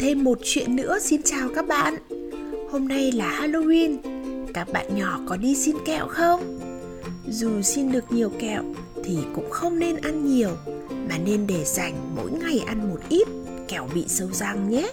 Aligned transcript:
Thêm 0.00 0.24
một 0.24 0.38
chuyện 0.42 0.76
nữa. 0.76 0.98
Xin 1.00 1.22
chào 1.22 1.48
các 1.54 1.66
bạn. 1.68 1.94
Hôm 2.70 2.88
nay 2.88 3.12
là 3.12 3.40
Halloween. 3.40 3.96
Các 4.54 4.68
bạn 4.72 4.96
nhỏ 4.96 5.20
có 5.26 5.36
đi 5.36 5.54
xin 5.54 5.76
kẹo 5.84 6.06
không? 6.08 6.58
Dù 7.28 7.62
xin 7.62 7.92
được 7.92 8.12
nhiều 8.12 8.30
kẹo 8.38 8.62
thì 9.04 9.18
cũng 9.34 9.50
không 9.50 9.78
nên 9.78 9.96
ăn 9.96 10.26
nhiều 10.26 10.50
Mà 11.08 11.18
nên 11.24 11.46
để 11.46 11.64
dành 11.64 11.94
mỗi 12.16 12.30
ngày 12.30 12.58
ăn 12.66 12.90
một 12.90 13.00
ít 13.08 13.28
Kẹo 13.68 13.88
bị 13.94 14.04
sâu 14.08 14.28
răng 14.32 14.70
nhé. 14.70 14.92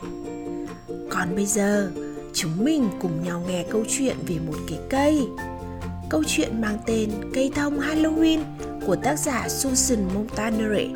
Còn 1.09 1.35
bây 1.35 1.45
giờ 1.45 1.91
chúng 2.33 2.63
mình 2.63 2.89
cùng 3.01 3.23
nhau 3.23 3.43
nghe 3.47 3.65
câu 3.69 3.83
chuyện 3.89 4.15
về 4.27 4.35
một 4.47 4.57
cái 4.67 4.79
cây. 4.89 5.27
Câu 6.09 6.23
chuyện 6.27 6.61
mang 6.61 6.77
tên 6.85 7.09
Cây 7.33 7.51
thông 7.55 7.79
Halloween 7.79 8.39
của 8.85 8.95
tác 8.95 9.15
giả 9.19 9.49
Susan 9.49 9.99
Montanari. 10.13 10.89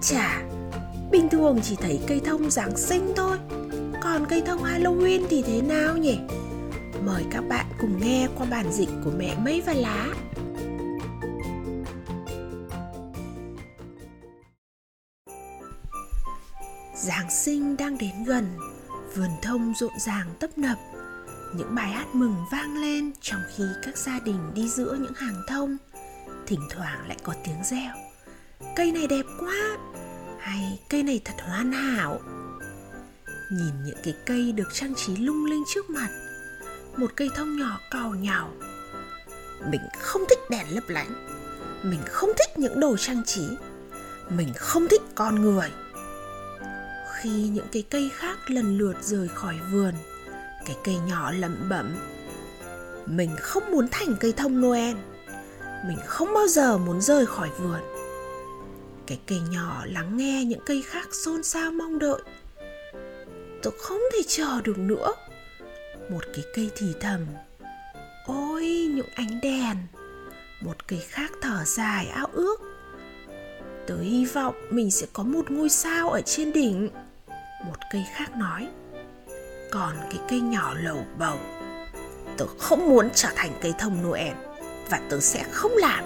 Chà, 0.00 0.47
bình 1.10 1.28
thường 1.28 1.60
chỉ 1.62 1.76
thấy 1.76 2.00
cây 2.06 2.20
thông 2.24 2.50
Giáng 2.50 2.76
sinh 2.76 3.12
thôi. 3.16 3.38
Còn 4.02 4.26
cây 4.28 4.42
thông 4.46 4.62
Halloween 4.62 5.26
thì 5.30 5.42
thế 5.42 5.62
nào 5.62 5.96
nhỉ? 5.96 6.18
Mời 7.04 7.24
các 7.30 7.40
bạn 7.40 7.66
cùng 7.80 8.00
nghe 8.00 8.28
qua 8.38 8.46
bản 8.50 8.72
dịch 8.72 8.88
của 9.04 9.10
mẹ 9.18 9.36
mây 9.44 9.62
và 9.66 9.72
lá. 9.72 10.06
Giáng 16.96 17.30
sinh 17.30 17.76
đang 17.76 17.98
đến 17.98 18.24
gần, 18.26 18.46
Vườn 19.14 19.30
thông 19.42 19.74
rộn 19.74 19.92
ràng 19.98 20.26
tấp 20.40 20.58
nập. 20.58 20.78
Những 21.56 21.74
bài 21.74 21.90
hát 21.90 22.06
mừng 22.12 22.36
vang 22.52 22.76
lên 22.76 23.12
Trong 23.20 23.40
khi 23.56 23.64
các 23.84 23.98
gia 23.98 24.18
đình 24.18 24.54
đi 24.54 24.68
giữa 24.68 24.96
những 25.00 25.14
hàng 25.14 25.42
thông. 25.48 25.76
Thỉnh 26.46 26.60
thoảng 26.70 27.08
lại 27.08 27.16
có 27.22 27.34
tiếng 27.44 27.64
reo. 27.64 27.94
Cây 28.76 28.92
này 28.92 29.06
đẹp 29.06 29.24
quá 29.40 29.77
hay, 30.48 30.78
cây 30.88 31.02
này 31.02 31.20
thật 31.24 31.34
hoàn 31.38 31.72
hảo. 31.72 32.20
Nhìn 33.52 33.84
những 33.84 33.98
cái 34.04 34.14
cây 34.26 34.52
được 34.52 34.68
trang 34.72 34.94
trí 34.94 35.16
lung 35.16 35.44
linh 35.44 35.64
trước 35.74 35.90
mặt. 35.90 36.08
Một 36.96 37.10
cây 37.16 37.28
thông 37.36 37.56
nhỏ 37.56 37.80
cào 37.90 38.14
nhào. 38.14 38.50
Mình 39.70 39.80
không 40.00 40.22
thích 40.28 40.38
đèn 40.50 40.66
lấp 40.74 40.84
lánh. 40.88 41.26
Mình 41.82 42.00
không 42.06 42.30
thích 42.38 42.58
những 42.58 42.80
đồ 42.80 42.96
trang 42.96 43.22
trí. 43.26 43.48
Mình 44.28 44.48
không 44.56 44.88
thích 44.88 45.02
con 45.14 45.42
người. 45.42 45.70
Khi 47.20 47.30
những 47.30 47.66
cái 47.72 47.84
cây 47.90 48.10
khác 48.14 48.50
lần 48.50 48.78
lượt 48.78 48.96
rời 49.02 49.28
khỏi 49.28 49.54
vườn, 49.72 49.94
cái 50.66 50.76
cây 50.84 50.96
nhỏ 51.08 51.30
lẩm 51.30 51.68
bẩm, 51.68 51.96
mình 53.06 53.30
không 53.40 53.70
muốn 53.70 53.88
thành 53.90 54.16
cây 54.20 54.32
thông 54.36 54.60
noel. 54.60 54.96
Mình 55.86 55.98
không 56.06 56.34
bao 56.34 56.46
giờ 56.46 56.78
muốn 56.78 57.00
rời 57.00 57.26
khỏi 57.26 57.48
vườn 57.58 57.97
cái 59.08 59.18
cây 59.26 59.40
nhỏ 59.50 59.84
lắng 59.86 60.16
nghe 60.16 60.44
những 60.44 60.60
cây 60.66 60.82
khác 60.82 61.14
xôn 61.14 61.42
xao 61.42 61.70
mong 61.70 61.98
đợi. 61.98 62.20
Tôi 63.62 63.72
không 63.78 64.00
thể 64.12 64.18
chờ 64.26 64.60
được 64.64 64.78
nữa. 64.78 65.12
Một 66.10 66.20
cái 66.34 66.44
cây 66.54 66.70
thì 66.76 66.86
thầm, 67.00 67.26
ôi, 68.26 68.88
những 68.94 69.08
ánh 69.14 69.40
đèn. 69.42 69.76
Một 70.60 70.88
cây 70.88 70.98
khác 71.08 71.32
thở 71.42 71.64
dài 71.64 72.06
ao 72.06 72.26
ước, 72.32 72.60
tớ 73.86 73.98
hy 73.98 74.24
vọng 74.24 74.54
mình 74.70 74.90
sẽ 74.90 75.06
có 75.12 75.22
một 75.22 75.50
ngôi 75.50 75.68
sao 75.68 76.10
ở 76.10 76.20
trên 76.20 76.52
đỉnh. 76.52 76.90
Một 77.66 77.76
cây 77.92 78.04
khác 78.14 78.36
nói, 78.36 78.68
còn 79.70 79.96
cái 80.00 80.20
cây 80.28 80.40
nhỏ 80.40 80.74
lầu 80.74 81.04
bầu, 81.18 81.38
tớ 82.36 82.46
không 82.58 82.88
muốn 82.88 83.08
trở 83.14 83.28
thành 83.36 83.50
cây 83.62 83.74
thông 83.78 84.02
noel 84.02 84.34
và 84.90 85.00
tớ 85.10 85.20
sẽ 85.20 85.44
không 85.50 85.72
làm. 85.76 86.04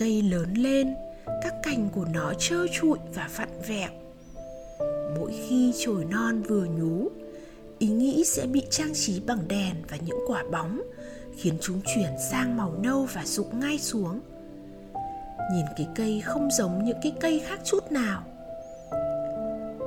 Cây 0.00 0.22
lớn 0.22 0.54
lên, 0.54 0.94
các 1.26 1.54
cành 1.62 1.88
của 1.94 2.04
nó 2.14 2.32
trơ 2.38 2.66
trụi 2.72 2.98
và 3.14 3.28
vặn 3.36 3.48
vẹo. 3.68 3.90
Mỗi 5.18 5.32
khi 5.48 5.72
chồi 5.78 6.04
non 6.04 6.42
vừa 6.42 6.64
nhú, 6.64 7.08
ý 7.78 7.88
nghĩ 7.88 8.24
sẽ 8.24 8.46
bị 8.46 8.62
trang 8.70 8.94
trí 8.94 9.20
bằng 9.20 9.48
đèn 9.48 9.74
và 9.88 9.96
những 10.06 10.18
quả 10.26 10.44
bóng, 10.52 10.82
khiến 11.36 11.54
chúng 11.60 11.80
chuyển 11.94 12.10
sang 12.30 12.56
màu 12.56 12.74
nâu 12.82 13.08
và 13.12 13.24
rụng 13.24 13.60
ngay 13.60 13.78
xuống. 13.78 14.20
Nhìn 15.52 15.66
cái 15.76 15.88
cây 15.94 16.22
không 16.24 16.50
giống 16.50 16.84
những 16.84 16.98
cái 17.02 17.12
cây 17.20 17.42
khác 17.46 17.60
chút 17.64 17.92
nào. 17.92 18.22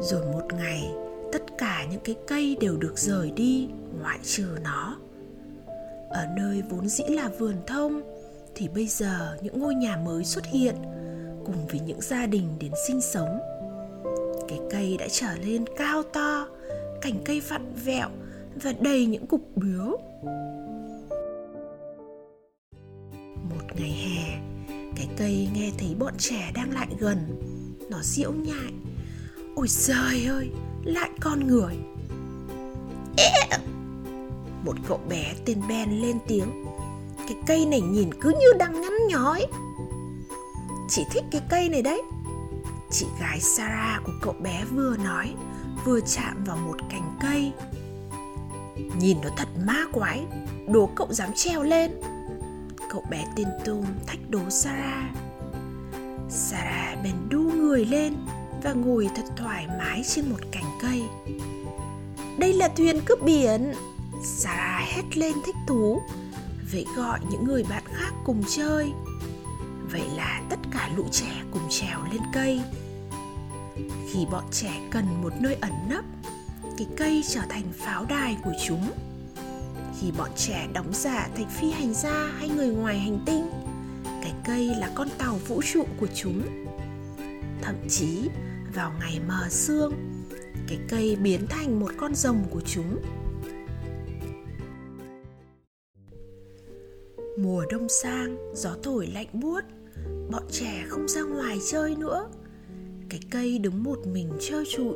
Rồi 0.01 0.25
một 0.33 0.53
ngày, 0.57 0.91
tất 1.31 1.41
cả 1.57 1.85
những 1.91 2.01
cái 2.03 2.15
cây 2.27 2.57
đều 2.59 2.77
được 2.77 2.97
rời 2.97 3.31
đi, 3.31 3.67
ngoại 4.01 4.19
trừ 4.23 4.47
nó. 4.63 4.97
Ở 6.09 6.25
nơi 6.37 6.63
vốn 6.69 6.89
dĩ 6.89 7.03
là 7.09 7.29
vườn 7.39 7.55
thông 7.67 8.12
thì 8.55 8.67
bây 8.67 8.87
giờ 8.87 9.37
những 9.41 9.59
ngôi 9.59 9.75
nhà 9.75 9.97
mới 9.97 10.25
xuất 10.25 10.45
hiện 10.45 10.75
cùng 11.45 11.67
với 11.67 11.79
những 11.79 12.01
gia 12.01 12.25
đình 12.25 12.59
đến 12.59 12.71
sinh 12.87 13.01
sống. 13.01 13.39
Cái 14.47 14.59
cây 14.71 14.97
đã 14.99 15.07
trở 15.11 15.35
lên 15.45 15.65
cao 15.77 16.03
to, 16.03 16.47
cành 17.01 17.21
cây 17.25 17.41
vặn 17.49 17.73
vẹo 17.85 18.09
và 18.63 18.73
đầy 18.79 19.05
những 19.05 19.27
cục 19.27 19.41
bướu. 19.55 19.97
Một 23.49 23.63
ngày 23.75 23.91
hè, 23.91 24.39
cái 24.95 25.07
cây 25.17 25.49
nghe 25.53 25.71
thấy 25.77 25.95
bọn 25.99 26.13
trẻ 26.17 26.51
đang 26.55 26.71
lại 26.71 26.87
gần. 26.99 27.17
Nó 27.89 27.97
giễu 28.01 28.31
nhại. 28.31 28.73
Ôi 29.55 29.67
trời 29.87 30.25
ơi, 30.25 30.49
lại 30.83 31.09
con 31.21 31.47
người. 31.47 31.75
Một 34.65 34.75
cậu 34.87 34.99
bé 35.09 35.33
tên 35.45 35.61
ben 35.69 36.01
lên 36.01 36.17
tiếng 36.27 36.65
cái 37.27 37.37
cây 37.47 37.65
này 37.65 37.81
nhìn 37.81 38.13
cứ 38.21 38.29
như 38.39 38.53
đang 38.59 38.81
nhăn 38.81 38.93
nhói. 39.07 39.45
Chị 40.89 41.05
thích 41.11 41.23
cái 41.31 41.41
cây 41.49 41.69
này 41.69 41.81
đấy. 41.81 42.01
Chị 42.91 43.05
gái 43.19 43.39
Sarah 43.39 44.03
của 44.03 44.11
cậu 44.21 44.33
bé 44.33 44.63
vừa 44.71 44.97
nói, 44.97 45.33
Vừa 45.85 45.99
chạm 46.01 46.43
vào 46.43 46.57
một 46.57 46.77
cành 46.89 47.17
cây. 47.21 47.51
Nhìn 48.99 49.17
nó 49.23 49.29
thật 49.37 49.47
ma 49.65 49.85
quái 49.91 50.25
Đố 50.67 50.89
cậu 50.95 51.07
dám 51.11 51.29
treo 51.35 51.63
lên. 51.63 51.91
Cậu 52.89 53.03
bé 53.09 53.25
tên 53.35 53.47
tôm 53.65 53.85
thách 54.07 54.29
đố 54.29 54.49
Sarah. 54.49 55.11
Sarah 56.29 57.03
bèn 57.03 57.29
đu 57.29 57.39
người 57.39 57.85
lên 57.85 58.13
Và 58.63 58.73
ngồi 58.73 59.09
thật 59.15 59.25
thoải 59.35 59.67
mái 59.77 60.01
trên 60.03 60.29
một 60.29 60.39
cành 60.51 60.77
cây. 60.81 61.03
Đây 62.37 62.53
là 62.53 62.67
thuyền 62.67 63.01
cướp 63.05 63.21
biển. 63.21 63.73
Sarah 64.23 64.81
hét 64.81 65.17
lên 65.17 65.33
thích 65.45 65.55
thú 65.67 66.01
vậy 66.73 66.85
gọi 66.95 67.19
những 67.29 67.45
người 67.45 67.63
bạn 67.69 67.83
khác 67.85 68.13
cùng 68.25 68.43
chơi. 68.49 68.91
Vậy 69.91 70.03
là 70.15 70.41
tất 70.49 70.59
cả 70.71 70.89
lũ 70.95 71.07
trẻ 71.11 71.43
cùng 71.51 71.61
trèo 71.69 71.99
lên 72.11 72.21
cây. 72.33 72.61
Khi 74.11 74.25
bọn 74.31 74.43
trẻ 74.51 74.87
cần 74.91 75.21
một 75.21 75.33
nơi 75.39 75.57
ẩn 75.61 75.71
nấp, 75.89 76.05
cái 76.77 76.87
cây 76.97 77.23
trở 77.29 77.41
thành 77.49 77.63
pháo 77.73 78.05
đài 78.05 78.37
của 78.43 78.53
chúng. 78.67 78.91
Khi 79.99 80.11
bọn 80.17 80.29
trẻ 80.35 80.67
đóng 80.73 80.93
giả 80.93 81.29
thành 81.35 81.49
phi 81.49 81.71
hành 81.71 81.93
gia 81.93 82.27
hay 82.37 82.49
người 82.49 82.67
ngoài 82.67 82.99
hành 82.99 83.19
tinh, 83.25 83.49
cái 84.03 84.33
cây 84.45 84.67
là 84.75 84.91
con 84.95 85.07
tàu 85.17 85.39
vũ 85.47 85.61
trụ 85.73 85.85
của 85.99 86.07
chúng. 86.15 86.41
Thậm 87.61 87.75
chí, 87.89 88.29
vào 88.73 88.91
ngày 88.99 89.19
mờ 89.27 89.47
sương, 89.49 89.93
cái 90.67 90.79
cây 90.89 91.15
biến 91.15 91.47
thành 91.47 91.79
một 91.79 91.91
con 91.97 92.15
rồng 92.15 92.43
của 92.49 92.61
chúng. 92.65 93.01
Mùa 97.37 97.65
đông 97.69 97.89
sang, 97.89 98.37
gió 98.53 98.69
thổi 98.83 99.07
lạnh 99.07 99.27
buốt 99.33 99.61
Bọn 100.31 100.43
trẻ 100.51 100.85
không 100.87 101.07
ra 101.07 101.21
ngoài 101.21 101.57
chơi 101.71 101.95
nữa. 101.95 102.29
Cái 103.09 103.19
cây 103.31 103.59
đứng 103.59 103.83
một 103.83 103.99
mình 104.07 104.29
trơ 104.39 104.63
trụi. 104.69 104.95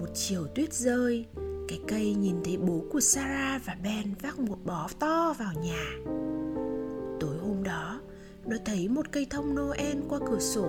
Một 0.00 0.08
chiều 0.14 0.46
tuyết 0.54 0.72
rơi 0.72 1.26
Cái 1.68 1.80
cây 1.88 2.14
nhìn 2.14 2.36
thấy 2.44 2.56
bố 2.56 2.84
của 2.92 3.00
Sarah 3.00 3.66
và 3.66 3.76
Ben 3.84 4.14
vác 4.22 4.38
một 4.38 4.58
bó 4.64 4.88
to 4.98 5.34
vào 5.38 5.52
nhà. 5.62 5.96
Tối 7.20 7.36
hôm 7.42 7.62
đó 7.62 8.00
Nó 8.46 8.56
thấy 8.64 8.88
một 8.88 9.06
cây 9.12 9.26
thông 9.30 9.54
Noel 9.54 9.96
qua 10.08 10.18
cửa 10.30 10.40
sổ. 10.40 10.68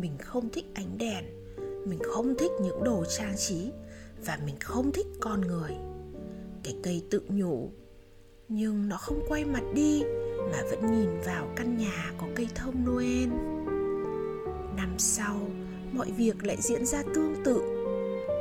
Mình 0.00 0.12
không 0.18 0.50
thích 0.50 0.66
ánh 0.74 0.98
đèn 0.98 1.24
Mình 1.86 1.98
không 2.02 2.34
thích 2.38 2.52
những 2.62 2.84
đồ 2.84 3.04
trang 3.18 3.34
trí 3.36 3.70
Và 4.26 4.38
mình 4.46 4.56
không 4.60 4.92
thích 4.92 5.06
con 5.20 5.40
người. 5.40 5.76
Cái 6.62 6.76
cây 6.82 7.02
tự 7.10 7.22
nhủ 7.28 7.70
nhưng 8.54 8.88
nó 8.88 8.96
không 8.96 9.20
quay 9.28 9.44
mặt 9.44 9.62
đi, 9.74 10.02
mà 10.52 10.62
vẫn 10.70 10.92
nhìn 10.92 11.20
vào 11.26 11.48
căn 11.56 11.78
nhà 11.78 12.12
có 12.18 12.26
cây 12.34 12.48
thông 12.54 12.84
noel. 12.86 13.28
Năm 14.76 14.94
sau, 14.98 15.40
mọi 15.92 16.10
việc 16.10 16.44
lại 16.44 16.56
diễn 16.60 16.86
ra 16.86 17.02
tương 17.14 17.34
tự. 17.44 17.60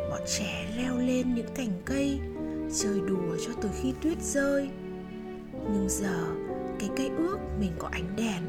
Bọn 0.10 0.22
trẻ 0.38 0.74
leo 0.78 0.98
lên 0.98 1.36
những 1.36 1.54
cành 1.56 1.82
cây, 1.86 2.20
chơi 2.76 3.02
đùa 3.08 3.38
cho 3.46 3.54
tới 3.62 3.72
khi 3.82 3.94
tuyết 4.02 4.22
rơi. 4.22 4.70
Nhưng 5.54 5.88
giờ, 5.90 6.26
cái 6.80 6.90
cây 6.98 7.10
ước 7.18 7.38
mình 7.60 7.72
có 7.80 7.90
ánh 7.92 8.16
đèn, 8.18 8.44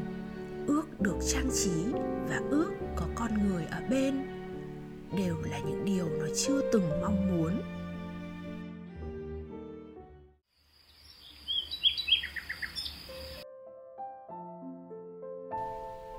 ước 0.67 1.01
được 1.01 1.17
trang 1.27 1.49
trí 1.53 1.91
và 2.29 2.41
ước 2.49 2.71
có 2.95 3.05
con 3.15 3.31
người 3.47 3.65
ở 3.71 3.81
bên, 3.89 4.27
đều 5.17 5.35
là 5.51 5.59
những 5.59 5.85
điều 5.85 6.09
nó 6.19 6.25
chưa 6.35 6.61
từng 6.73 7.01
mong 7.01 7.37
muốn. 7.37 7.61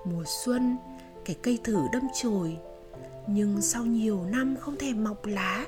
Mùa 0.05 0.25
xuân, 0.27 0.77
cái 1.25 1.37
cây 1.43 1.59
thử 1.65 1.79
đâm 1.93 2.03
chồi. 2.23 2.57
Nhưng 3.27 3.63
sau 3.63 3.85
nhiều 3.85 4.21
năm 4.31 4.57
không 4.61 4.77
thèm 4.77 5.05
mọc 5.05 5.27
lá 5.27 5.67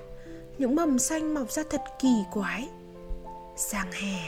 Những 0.59 0.77
mầm 0.77 0.99
xanh 0.99 1.35
mọc 1.35 1.51
ra 1.51 1.63
thật 1.71 1.81
kỳ 1.99 2.15
quái. 2.33 2.69
Sang 3.57 3.93
hè, 3.93 4.19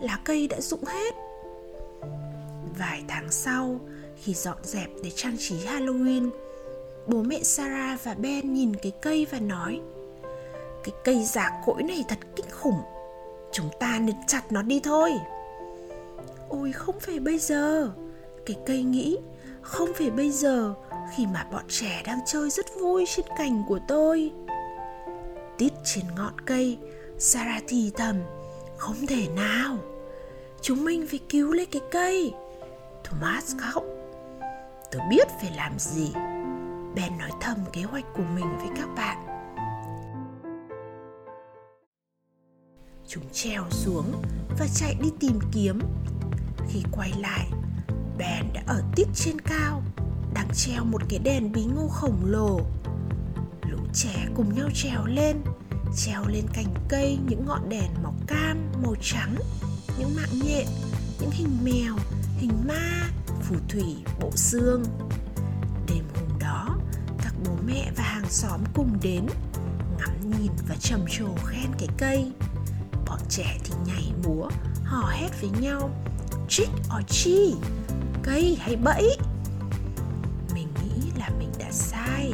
lá 0.00 0.20
cây 0.24 0.48
đã 0.48 0.60
rụng 0.60 0.84
hết. 0.84 1.14
Vài 2.78 3.04
tháng 3.08 3.30
sau, 3.30 3.80
khi 4.16 4.34
dọn 4.34 4.58
dẹp 4.62 4.90
để 5.04 5.10
trang 5.10 5.36
trí 5.38 5.56
Halloween 5.56 6.30
Bố 7.06 7.22
mẹ 7.22 7.42
Sarah 7.42 8.04
và 8.04 8.14
Ben 8.14 8.54
nhìn 8.54 8.76
cái 8.76 8.92
cây 9.02 9.26
và 9.30 9.38
nói 9.38 9.80
Cái 10.84 10.94
cây 11.04 11.24
giả 11.24 11.62
cỗi 11.66 11.82
này 11.82 12.04
thật 12.08 12.18
kinh 12.36 12.50
khủng. 12.50 12.80
Chúng 13.52 13.68
ta 13.80 13.98
nên 13.98 14.16
chặt 14.26 14.52
nó 14.52 14.62
đi 14.62 14.80
thôi. 14.80 15.12
Ôi 16.48 16.72
không 16.72 17.00
phải 17.00 17.18
bây 17.18 17.38
giờ. 17.38 17.90
Cái 18.46 18.56
cây 18.66 18.82
nghĩ 18.82 19.18
không 19.62 19.88
phải 19.94 20.10
bây 20.10 20.30
giờ, 20.30 20.74
Khi 21.16 21.26
mà 21.26 21.46
bọn 21.52 21.62
trẻ 21.68 22.02
đang 22.06 22.18
chơi 22.26 22.50
rất 22.50 22.66
vui 22.80 23.04
trên 23.16 23.26
cành 23.38 23.62
của 23.68 23.78
tôi. 23.88 24.32
Tít 25.58 25.72
trên 25.84 26.04
ngọn 26.16 26.40
cây, 26.46 26.78
Sarah 27.18 27.64
thì 27.68 27.92
thầm, 27.96 28.16
Không 28.78 29.06
thể 29.06 29.28
nào. 29.36 29.78
Chúng 30.62 30.84
mình 30.84 31.06
phải 31.10 31.20
cứu 31.28 31.52
lấy 31.52 31.66
cái 31.66 31.82
cây. 31.90 32.34
Thomas 33.04 33.56
khóc. 33.58 33.84
Tôi 34.90 35.02
biết 35.10 35.28
phải 35.40 35.50
làm 35.56 35.78
gì. 35.78 36.12
Ben 36.96 37.18
nói 37.18 37.30
thầm 37.40 37.56
kế 37.72 37.82
hoạch 37.82 38.04
của 38.14 38.22
mình 38.34 38.56
với 38.58 38.68
các 38.76 38.88
bạn. 38.96 39.26
Chúng 43.08 43.24
treo 43.32 43.64
xuống 43.70 44.22
và 44.58 44.66
chạy 44.74 44.96
đi 45.02 45.08
tìm 45.20 45.38
kiếm. 45.52 45.80
Khi 46.68 46.82
quay 46.92 47.12
lại, 47.18 47.46
Ben 48.18 48.51
ở 48.72 48.82
tít 48.96 49.08
trên 49.14 49.40
cao 49.40 49.82
Đang 50.34 50.48
treo 50.54 50.84
một 50.84 51.02
cái 51.08 51.18
đèn 51.18 51.52
bí 51.52 51.64
ngô 51.64 51.88
khổng 51.88 52.24
lồ. 52.24 52.60
Lũ 53.70 53.78
trẻ 53.94 54.26
cùng 54.34 54.54
nhau 54.54 54.68
trèo 54.74 55.06
lên 55.06 55.36
Treo 55.96 56.26
lên 56.28 56.44
cành 56.52 56.74
cây 56.88 57.18
những 57.28 57.46
ngọn 57.46 57.68
đèn 57.68 57.90
màu 58.02 58.14
cam, 58.26 58.72
màu 58.82 58.94
trắng 59.00 59.36
Những 59.98 60.16
mạng 60.16 60.40
nhện, 60.44 60.66
những 61.20 61.30
hình 61.30 61.58
mèo, 61.64 61.96
hình 62.38 62.52
ma, 62.68 63.10
phù 63.42 63.54
thủy, 63.68 63.96
bộ 64.20 64.30
xương. 64.36 64.84
Đêm 65.88 66.04
hôm 66.14 66.38
đó, 66.40 66.76
các 67.22 67.34
bố 67.44 67.52
mẹ 67.66 67.92
và 67.96 68.02
hàng 68.02 68.30
xóm 68.30 68.60
cùng 68.74 68.98
đến 69.02 69.26
Ngắm 69.98 70.30
nhìn 70.38 70.52
và 70.68 70.74
trầm 70.80 71.00
trồ 71.10 71.28
khen 71.44 71.70
cái 71.78 71.88
cây. 71.98 72.32
Bọn 73.06 73.20
trẻ 73.28 73.58
thì 73.64 73.74
nhảy 73.86 74.12
múa, 74.24 74.48
hò 74.84 75.10
hét 75.10 75.40
với 75.40 75.50
nhau 75.60 75.90
Trick 76.48 76.72
or 76.72 77.06
treat, 77.06 77.54
cây 78.22 78.56
hay 78.60 78.76
bẫy. 78.76 79.16
Mình 80.54 80.68
nghĩ 80.82 81.10
là 81.18 81.30
mình 81.38 81.52
đã 81.58 81.66
sai. 81.70 82.32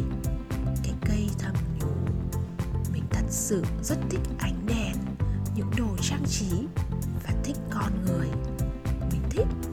Cái 0.83 0.95
cây 1.09 1.29
thầm 1.39 1.55
nhủ 1.81 1.91
Mình 2.93 3.05
thật 3.11 3.25
sự 3.29 3.65
rất 3.83 3.99
thích 4.11 4.21
ánh 4.39 4.67
đèn, 4.67 4.97
Những 5.57 5.71
đồ 5.79 5.97
trang 6.03 6.25
trí 6.27 6.51
Và 7.25 7.31
thích 7.45 7.57
con 7.71 8.05
người. 8.07 8.29
Mình 9.13 9.23
thích. 9.31 9.68